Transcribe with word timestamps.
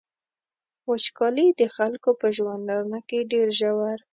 وچکالي 0.89 1.47
د 1.59 1.61
خلکو 1.75 2.09
په 2.19 2.27
ژوندانه 2.37 2.99
کي 3.07 3.19
ډیر 3.31 3.47
ژور. 3.59 3.97